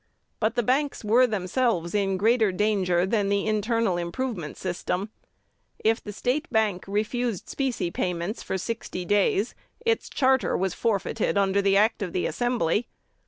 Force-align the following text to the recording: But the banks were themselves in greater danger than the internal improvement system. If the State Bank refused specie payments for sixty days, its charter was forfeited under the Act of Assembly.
But 0.39 0.55
the 0.55 0.63
banks 0.63 1.03
were 1.05 1.27
themselves 1.27 1.93
in 1.93 2.17
greater 2.17 2.51
danger 2.51 3.05
than 3.05 3.29
the 3.29 3.45
internal 3.45 3.97
improvement 3.97 4.57
system. 4.57 5.11
If 5.77 6.03
the 6.03 6.11
State 6.11 6.49
Bank 6.51 6.83
refused 6.87 7.47
specie 7.47 7.91
payments 7.91 8.41
for 8.41 8.57
sixty 8.57 9.05
days, 9.05 9.53
its 9.85 10.09
charter 10.09 10.57
was 10.57 10.73
forfeited 10.73 11.37
under 11.37 11.61
the 11.61 11.77
Act 11.77 12.01
of 12.01 12.15
Assembly. 12.15 12.87